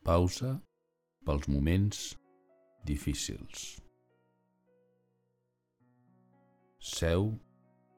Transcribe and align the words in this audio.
Pausa 0.00 0.54
pels 1.28 1.46
moments 1.52 1.98
difícils. 2.88 3.80
Seu 6.80 7.34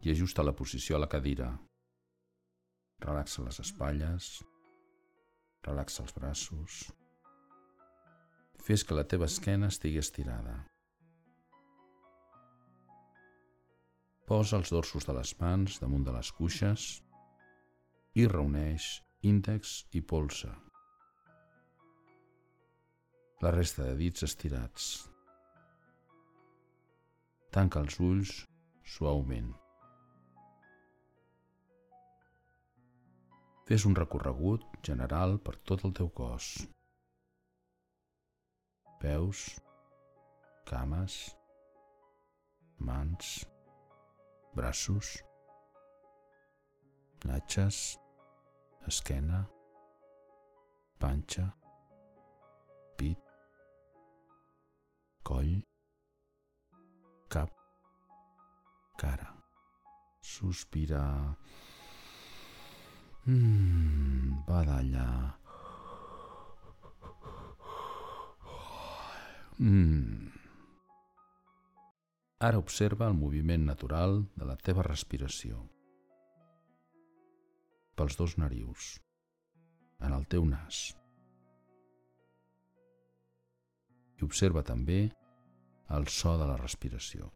i 0.03 0.11
ajusta 0.11 0.43
la 0.43 0.55
posició 0.59 0.97
a 0.97 1.03
la 1.05 1.09
cadira. 1.13 1.53
Relaxa 3.05 3.45
les 3.47 3.61
espatlles, 3.63 4.33
relaxa 5.63 6.03
els 6.03 6.17
braços. 6.19 6.81
Fes 8.67 8.83
que 8.83 8.99
la 8.99 9.07
teva 9.07 9.31
esquena 9.31 9.71
estigui 9.71 10.03
estirada. 10.03 10.57
Posa 14.27 14.59
els 14.59 14.75
dorsos 14.75 15.07
de 15.07 15.15
les 15.15 15.37
mans 15.39 15.79
damunt 15.79 16.03
de 16.11 16.19
les 16.19 16.35
cuixes 16.35 16.91
i 18.19 18.27
reuneix 18.27 18.91
índex 19.23 19.85
i 19.95 20.03
polsa. 20.03 20.51
La 23.43 23.51
resta 23.51 23.83
de 23.83 23.95
dits 23.99 24.23
estirats. 24.23 24.85
Tanca 27.51 27.81
els 27.83 27.97
ulls 27.99 28.35
suaument. 28.87 29.49
Fes 33.67 33.87
un 33.89 33.97
recorregut 33.99 34.63
general 34.89 35.35
per 35.49 35.57
tot 35.71 35.83
el 35.89 35.95
teu 35.99 36.13
cos. 36.21 36.53
Peus, 39.03 39.41
cames, 40.71 41.17
mans, 42.91 43.33
braços, 44.55 45.17
natxes, 47.27 47.81
esquena, 48.93 49.43
panxa, 51.03 51.49
coll, 55.23 55.55
cap, 57.29 57.51
cara. 58.99 59.31
Sospirar. 60.23 61.37
Mm, 63.27 64.45
badalla. 64.47 65.09
Mm. 69.59 70.31
Ara 72.43 72.59
observa 72.59 73.07
el 73.07 73.15
moviment 73.15 73.69
natural 73.69 74.25
de 74.35 74.49
la 74.49 74.57
teva 74.59 74.83
respiració 74.87 75.63
pels 78.03 78.17
dos 78.17 78.35
narius, 78.41 78.97
en 80.01 80.17
el 80.17 80.25
teu 80.35 80.47
nas. 80.49 80.81
Observa 84.23 84.63
també 84.63 84.99
el 85.97 86.07
so 86.09 86.37
de 86.39 86.47
la 86.49 86.57
respiració. 86.57 87.31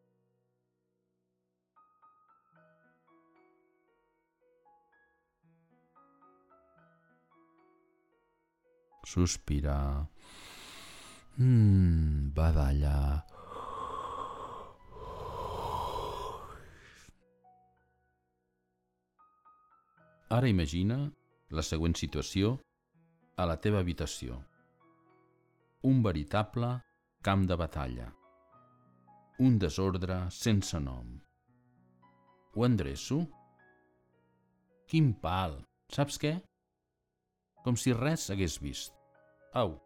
Sospirar. 9.07 10.07
Mmm, 11.37 12.33
badallar. 12.35 13.23
Ara 20.37 20.49
imagina 20.51 20.97
la 21.55 21.63
següent 21.63 21.95
situació 21.95 22.57
a 23.39 23.47
la 23.47 23.61
teva 23.63 23.79
habitació. 23.85 24.41
Un 25.87 26.03
veritable 26.03 26.69
camp 27.23 27.45
de 27.47 27.55
batalla. 27.55 28.07
Un 29.39 29.59
desordre 29.63 30.17
sense 30.35 30.81
nom. 30.83 31.13
Ho 32.57 32.65
endreço? 32.67 33.21
Quin 34.91 35.13
pal! 35.23 35.55
Saps 35.95 36.19
què? 36.19 36.33
Com 37.63 37.79
si 37.79 37.95
res 37.95 38.27
hagués 38.35 38.59
vist. 38.65 38.99
Au! 39.63 39.77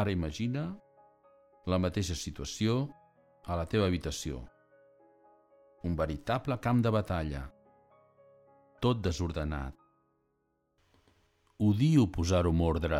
Ara 0.00 0.16
imagina 0.16 0.64
la 1.68 1.82
mateixa 1.88 2.16
situació 2.16 2.80
a 3.44 3.60
la 3.60 3.68
teva 3.68 3.92
habitació. 3.92 4.40
Un 5.84 6.00
veritable 6.00 6.56
camp 6.64 6.80
de 6.80 6.96
batalla. 6.96 7.44
Tot 8.80 9.04
desordenat. 9.04 9.83
Odio 11.64 12.02
posar-ho 12.12 12.50
en 12.52 12.58
ordre. 12.60 12.98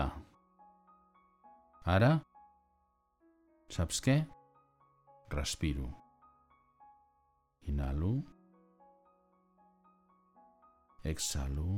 Ara, 1.94 2.12
saps 3.76 3.98
què? 4.04 4.14
Respiro. 5.34 5.88
Inhalo. 7.72 8.12
Exhalo. 11.12 11.74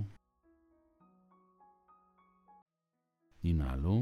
Inhalo. 3.52 3.96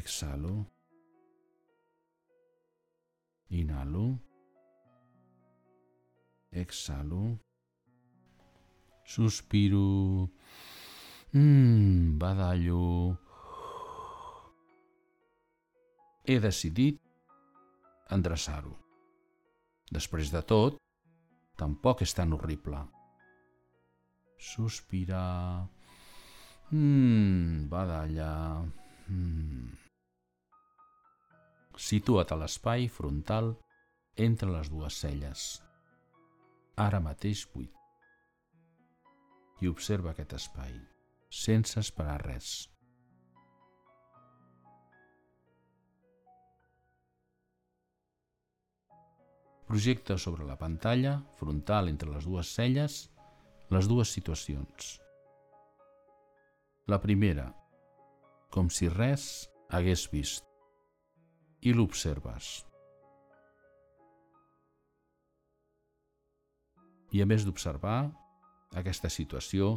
Exhalo. 0.00 0.52
Inhalo. 3.62 4.04
Exhalo. 6.66 7.22
Sospiro. 9.04 10.30
Mmm, 11.32 12.18
badallo. 12.18 13.16
He 16.24 16.38
decidit 16.38 17.00
endreçar-ho. 18.14 18.76
Després 19.92 20.30
de 20.32 20.42
tot, 20.46 20.78
tampoc 21.58 22.04
és 22.06 22.14
tan 22.14 22.32
horrible. 22.36 22.80
Sospirar. 24.38 25.66
Mmm, 26.70 27.68
badalla. 27.72 28.32
Mmm. 29.08 29.68
Situa't 31.76 32.32
a 32.32 32.38
l'espai 32.38 32.88
frontal 32.88 33.54
entre 34.16 34.50
les 34.52 34.70
dues 34.72 34.98
celles. 35.04 35.46
Ara 36.76 37.00
mateix 37.00 37.46
buit. 37.52 37.81
I 39.62 39.68
observa 39.70 40.10
aquest 40.10 40.32
espai, 40.34 40.72
sense 41.30 41.78
esperar 41.78 42.16
res. 42.24 42.46
Projecta 49.68 50.16
sobre 50.18 50.44
la 50.48 50.56
pantalla, 50.58 51.12
frontal 51.38 51.92
entre 51.92 52.10
les 52.10 52.26
dues 52.26 52.50
celles, 52.56 52.96
les 53.70 53.86
dues 53.88 54.10
situacions. 54.10 54.88
La 56.90 56.98
primera, 57.04 57.46
com 58.50 58.66
si 58.66 58.90
res 58.90 59.28
hagués 59.70 60.08
vist, 60.10 60.42
i 61.62 61.70
l'observes. 61.70 62.50
I 67.14 67.22
a 67.22 67.28
més 67.30 67.46
d'observar 67.46 68.00
aquesta 68.78 69.10
situació 69.12 69.76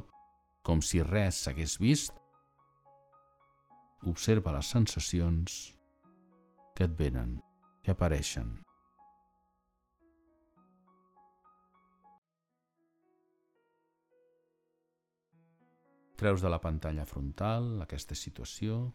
com 0.65 0.81
si 0.81 1.01
res 1.05 1.43
s'hagués 1.45 1.77
vist, 1.77 2.15
observa 4.09 4.53
les 4.55 4.69
sensacions 4.73 5.57
que 6.75 6.87
et 6.87 6.95
venen, 6.97 7.37
que 7.83 7.93
apareixen. 7.93 8.55
Treus 16.15 16.41
de 16.41 16.49
la 16.49 16.61
pantalla 16.63 17.05
frontal 17.05 17.81
aquesta 17.83 18.15
situació. 18.15 18.85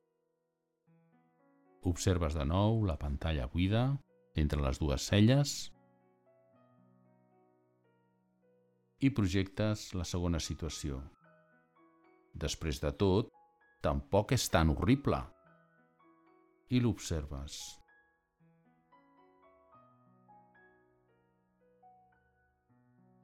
Observes 1.87 2.35
de 2.37 2.47
nou 2.49 2.81
la 2.88 2.97
pantalla 2.99 3.47
buida 3.52 3.85
entre 4.41 4.62
les 4.64 4.81
dues 4.81 5.05
celles 5.12 5.52
i 9.00 9.11
projectes 9.17 9.91
la 9.97 10.05
segona 10.05 10.41
situació. 10.41 11.00
Després 12.44 12.81
de 12.82 12.93
tot, 13.02 13.31
tampoc 13.82 14.35
és 14.37 14.47
tan 14.52 14.70
horrible. 14.75 15.20
I 16.70 16.81
l'observes. 16.85 17.58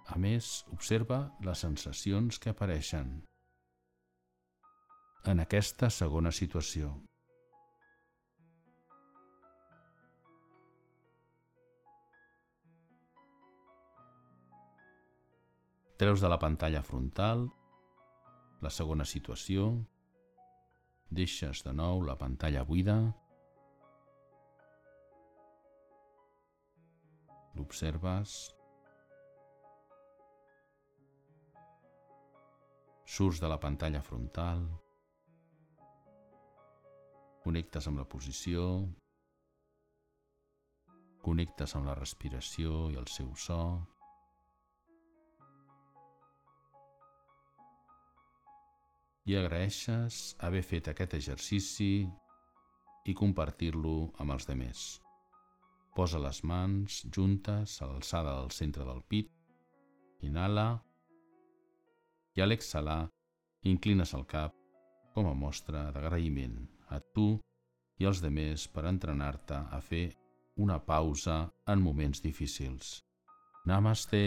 A 0.07 0.19
més, 0.23 0.65
observa 0.73 1.21
les 1.45 1.63
sensacions 1.67 2.39
que 2.43 2.53
apareixen 2.55 3.17
en 5.27 5.43
aquesta 5.43 5.91
segona 5.91 6.31
situació. 6.31 6.93
Treus 15.97 16.21
de 16.21 16.29
la 16.29 16.37
pantalla 16.37 16.83
frontal 16.85 17.47
La 18.61 18.69
segona 18.69 19.05
situació, 19.09 19.71
deixes 21.09 21.63
de 21.65 21.73
nou 21.73 22.03
la 22.05 22.17
pantalla 22.21 22.65
buida, 22.69 22.97
l'observes, 27.57 28.37
surts 33.17 33.41
de 33.41 33.49
la 33.55 33.61
pantalla 33.65 34.05
frontal, 34.05 34.69
connectes 37.49 37.89
amb 37.89 38.05
la 38.05 38.09
posició, 38.17 38.69
connectes 41.25 41.77
amb 41.77 41.89
la 41.89 42.01
respiració 42.05 42.89
i 42.93 43.01
el 43.01 43.15
seu 43.19 43.33
so, 43.49 43.63
i 49.27 49.35
agraeixes 49.35 50.37
haver 50.47 50.63
fet 50.63 50.89
aquest 50.93 51.17
exercici 51.19 52.07
i 53.07 53.15
compartir-lo 53.15 54.13
amb 54.23 54.35
els 54.37 54.47
demés. 54.47 54.85
Posa 55.97 56.21
les 56.23 56.43
mans 56.45 57.01
juntes 57.15 57.81
a 57.81 57.89
l'alçada 57.91 58.37
del 58.41 58.53
centre 58.55 58.85
del 58.87 59.03
pit, 59.09 59.33
inhala 60.23 60.69
i 62.37 62.43
a 62.43 62.47
l'exhalar 62.47 63.07
inclines 63.67 64.15
el 64.15 64.27
cap 64.31 64.55
com 65.17 65.27
a 65.27 65.35
mostra 65.35 65.89
d'agraïment 65.95 66.59
a 66.93 67.01
tu 67.17 67.29
i 67.99 68.07
als 68.07 68.21
demés 68.23 68.69
per 68.69 68.85
entrenar-te 68.87 69.57
a 69.57 69.81
fer 69.81 70.07
una 70.61 70.79
pausa 70.79 71.41
en 71.67 71.83
moments 71.83 72.23
difícils. 72.23 73.01
Namaste. 73.67 74.23